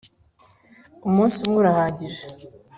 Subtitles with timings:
[1.07, 2.23] Umunsi umwe urahagije.